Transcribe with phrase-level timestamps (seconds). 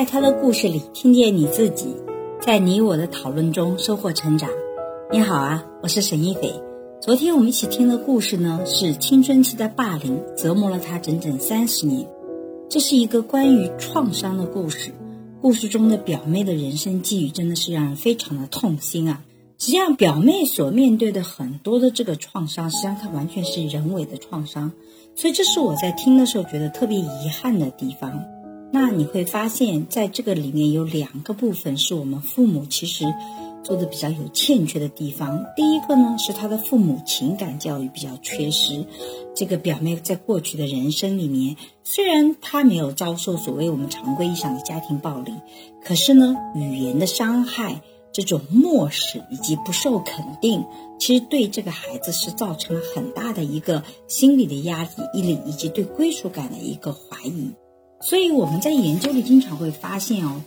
[0.00, 1.94] 在他的故事里听见你自己，
[2.40, 4.48] 在你我的讨论中收获成长。
[5.12, 6.54] 你好啊，我是沈一斐。
[7.02, 12.08] 昨天我们一起听的故事呢，是青春期的霸凌折磨了他整整三十年。
[12.70, 14.94] 这是一个关于创伤的故事。
[15.42, 19.22] 故事中的表妹的人生际遇真的是让人非常的痛心啊！
[19.58, 24.72] 实际上，表妹所面对的很多的这个创伤，实际上它完全是人为的创伤，
[25.14, 28.24] 所以这是我在听的时候觉得特别遗憾的地方。
[28.72, 33.04] 那你会发现在这个里面有两个部分是我们父母其实
[33.64, 35.44] 做的比较有欠缺的地方。
[35.56, 38.86] 第一个呢是他的父母情感教育比较缺失。
[39.34, 45.32] 这个表妹在过去的人生里面，虽然她没有遭受所谓我们常规意义上的家庭暴力，
[45.82, 47.80] 可是呢，语言的伤害、
[48.12, 50.64] 这种漠视以及不受肯定，
[50.98, 57.52] 其实对这个孩子是造成了很大的一个心理的压力、毅力以及对归属感的一个怀疑。
[58.02, 60.42] 所以我们在研究里经常会发现哦，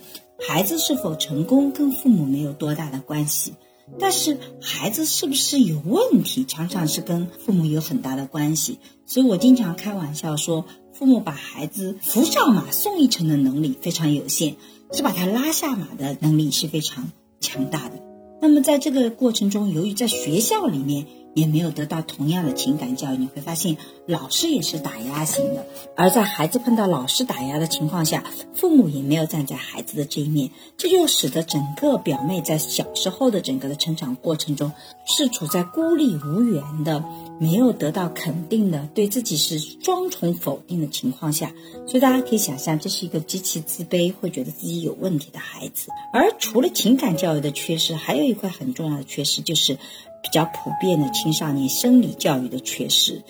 [0.48, 3.54] 孩子是否成功跟父母没有多大的关系，
[4.00, 8.80] 但是孩子是不是有问题，常常是跟父母有很大的关系。
[9.06, 14.56] 所以我经常开玩笑说，父母把孩子扶上马送一程的能力非常有限，
[14.92, 18.02] 是把他拉下马的能力是非常强大的。
[18.42, 21.06] 那么在这个过程中，由于在学校里面。
[21.34, 34.72] 也没有得到同样的情感教育，你会发现老师也是打压型的，而在孩子碰到老师打压的情况下，父母也没有站在孩子的这一面，这就使得整个表妹在小时候的整个的成长过程中
[35.06, 37.04] 是处在孤立无援的，
[37.40, 41.52] 没有得到肯定的，对自己是双重否定的情况下，
[41.88, 45.90] 所以大家可以想象，这是一个极其自卑，会觉得自己有问题的孩子。
[46.14, 49.78] 而除了情感教育的缺失，还有一块很重要的缺失就是。
[50.24, 53.22] 比较普遍的青少年生理教育的缺失，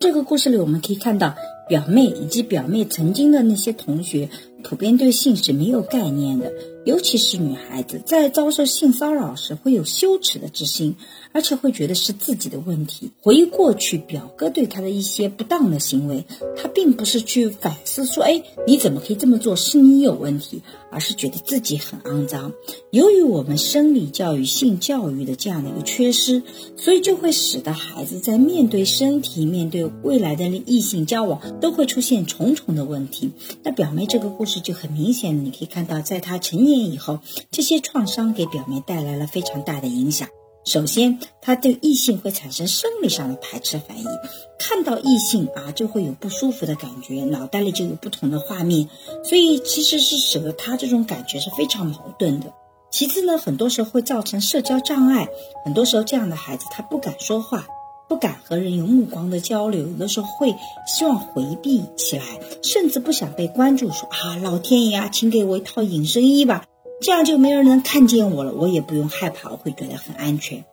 [0.00, 1.34] 这个故事里我们可以看到，
[1.70, 4.28] 表妹以及表妹曾经的那些同学，
[4.64, 6.52] 普遍对性是没有概念的，
[6.84, 10.96] 尤其是女孩子在遭受性骚扰时会有羞耻的之心。
[11.32, 13.12] 而且会觉得是自己的问题。
[13.20, 16.24] 回忆过去表哥对他的一些不当的行为，
[16.56, 19.54] 他并不是去反思说：“哎，你怎么可以这么做？
[19.54, 20.60] 是你有问题。”
[20.92, 22.52] 而是觉得自己很肮脏。
[22.90, 26.42] 由于我们生理教育、性教育的这样的一个缺失，
[26.76, 33.32] 所以就会使得孩子在面对身体、面对未来的异性交往，都会出现重重的问题。
[33.62, 40.28] 那表妹这个故事就很明显，你可以看到，在她成年以后，这些创伤给表妹带来了非常大的影响。
[40.62, 44.04] 首先，他对异性会产生生理上的排斥反应，
[44.58, 48.86] 看到异性啊就会有不舒服的感觉，脑袋里就有不同的画面，
[49.24, 52.52] 所以其实是使得他这种感觉是非常矛盾的。
[52.90, 55.28] 其次呢，很多时候会造成社交障碍，
[55.64, 57.66] 很多时候这样的孩子他不敢说话，
[58.10, 60.52] 不敢和人有目光的交流，有的时候会
[60.84, 62.24] 希望回避起来，
[62.60, 66.64] 甚至不想被关注，说啊老天爷啊，请给我一套隐身衣吧。
[67.00, 70.64] 这样就没人能看见我了，我也不用害怕，我会觉得很安全。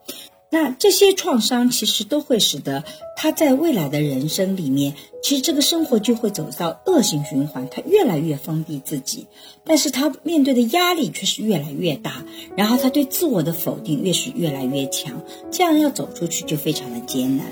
[0.49, 2.83] 那这些创伤其实都会使得
[3.17, 9.27] 他在未来的人生里面，其实这个生活就会走到恶性循环，他越来越封闭自己，
[9.65, 12.23] 但是他面对的压力却是越来越大，
[12.55, 15.21] 然后他对自我的否定越是越来越强，
[15.51, 17.47] 这样要走出去就非常的艰难。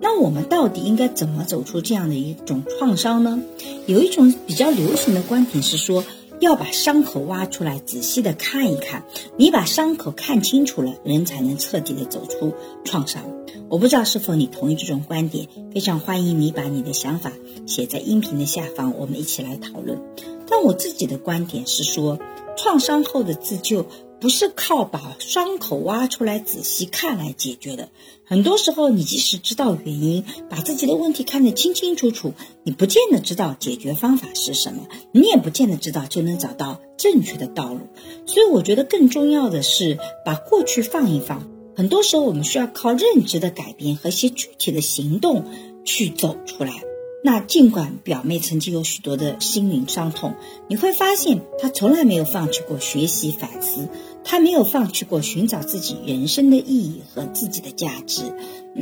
[0.00, 3.42] 那我们到底应该怎么走出这样的一种创伤呢？
[3.86, 6.04] 有一种比较流行的观点是说。
[6.40, 9.04] 要把伤口挖出来，仔细的看一看。
[9.36, 13.22] 你把伤口看清楚了，人才能彻底的走出创伤。
[13.68, 17.30] 我不知道是否你同意这种观点，非常欢迎你把你的想法
[17.66, 20.00] 写在音频的下方，我们一起来讨论。
[20.48, 22.18] 但我自己的观点是说，
[22.56, 23.86] 创伤后的自救。
[24.20, 27.88] 不是靠把伤口挖出来仔细看来解决的。
[28.24, 37.88] 很多时候，你即使知道原因，把自己的问题看得清清楚楚，你不见得知道解决方法是什么，你也不见得知道就能找到正确的道路。
[38.26, 41.48] 所以，我觉得更重要的是把过去放一放。
[41.74, 45.44] 很多时候，我们需要靠认知的改变和一些具体的行动
[45.84, 46.82] 去走出来。
[47.22, 50.34] 那尽管表妹曾经有许多的心灵伤痛，
[50.68, 53.88] 你会发现她从来没有放弃过学习反思。
[54.24, 58.22] 他没有放弃过寻找自己人生的意义和自己的价值。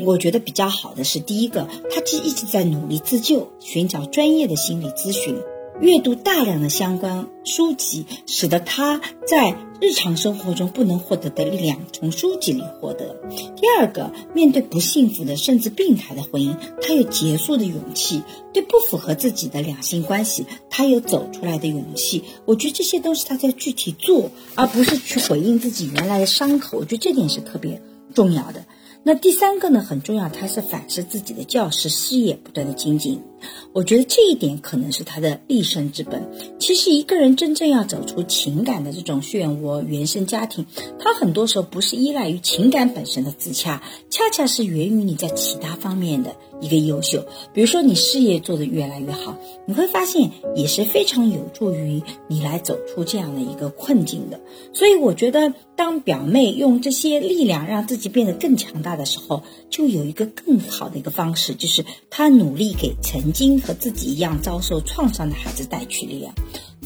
[0.05, 5.37] 我觉得比较好的是，第一个，他既一直在努力自救，寻找专业的心理咨询。
[5.81, 13.17] 阅读大量的相关书籍，使得他在日常生活中不能获得的力量从书籍里获得。
[13.31, 18.23] 第二个，面对不幸福的甚至病态的婚姻，他有结束的勇气；
[18.53, 22.25] 对不符合自己的两性关系，他有走出来的勇气。
[22.45, 26.79] 我觉得这些都是他在具体做，而不是去回应自己原来的伤口。
[26.79, 27.81] 我觉得这点是特别
[28.15, 28.65] 重要的。
[29.05, 33.23] 那第三个呢，很重要，他是反思自己的教师事业不断的精进。
[33.73, 36.31] 我觉得这一点可能是他的立身之本。
[36.59, 40.67] 其实一个人真正要走出情感的这种漩涡，原生家庭，
[40.99, 47.27] 他很多时候不是依赖于情感本身的自洽，恰恰是源于你在其他方面的一个优秀。
[47.55, 49.37] 比如说你事业做得越来越好，
[49.67, 54.41] 你会发现也是非常有助于你来走出这样的一个困境的。
[54.73, 66.33] 所以我觉得，当表妹用这些力量让自己变得更强大的时候，就有一个更好的一个方式，就是她努力给成曾经和自己一样遭受创伤的孩子带去力量。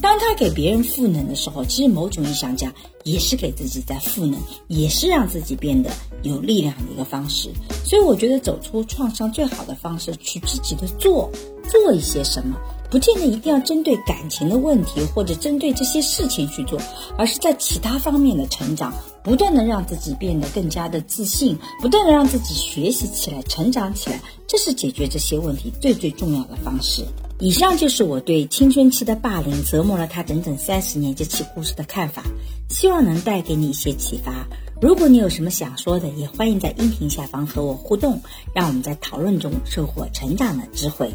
[0.01, 2.73] 当他给别人赋能的时候，其实某种意义上讲，
[3.05, 4.37] 也是给自己在赋能，
[4.67, 5.89] 也是让自己变得
[6.21, 7.49] 有力量的一个方式。
[7.85, 11.31] 所以，我觉得走出创伤最好的方式，去积极的做
[11.69, 12.57] 做一些什么，
[12.93, 16.79] 不见得一定要针对感情的问题或者针对这些事情去做，
[17.17, 18.93] 而是在其他方面的成长，
[19.23, 27.03] 不断的让自己变得更加的自信，不断的让自己学习起来、成长起来，这是解决这些问题最最重要的方式。
[27.39, 32.21] 以上就是我对青春期的霸凌折磨了他整整三十年这期故事的看法，
[32.69, 34.45] 希望能带给你一些启发。
[34.79, 38.21] 如果你有什么想说的，也欢迎在音频下方和我互动，
[38.53, 41.11] 让我们在讨论中收获成长的智慧。